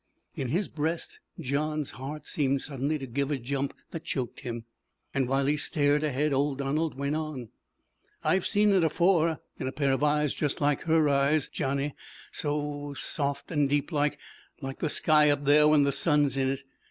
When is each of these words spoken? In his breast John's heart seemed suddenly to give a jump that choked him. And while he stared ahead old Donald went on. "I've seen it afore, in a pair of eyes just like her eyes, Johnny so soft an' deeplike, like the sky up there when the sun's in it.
In 0.33 0.47
his 0.47 0.67
breast 0.67 1.19
John's 1.39 1.91
heart 1.91 2.25
seemed 2.25 2.63
suddenly 2.63 2.97
to 2.97 3.05
give 3.05 3.29
a 3.29 3.37
jump 3.37 3.75
that 3.91 4.03
choked 4.03 4.39
him. 4.39 4.65
And 5.13 5.27
while 5.27 5.45
he 5.45 5.57
stared 5.57 6.03
ahead 6.03 6.33
old 6.33 6.57
Donald 6.57 6.95
went 6.97 7.15
on. 7.15 7.49
"I've 8.23 8.47
seen 8.47 8.71
it 8.71 8.83
afore, 8.83 9.41
in 9.59 9.67
a 9.67 9.71
pair 9.71 9.91
of 9.91 10.01
eyes 10.03 10.33
just 10.33 10.59
like 10.59 10.81
her 10.85 11.07
eyes, 11.07 11.47
Johnny 11.49 11.93
so 12.31 12.95
soft 12.95 13.51
an' 13.51 13.67
deeplike, 13.67 14.17
like 14.59 14.79
the 14.79 14.89
sky 14.89 15.29
up 15.29 15.45
there 15.45 15.67
when 15.67 15.83
the 15.83 15.91
sun's 15.91 16.35
in 16.35 16.49
it. 16.49 16.61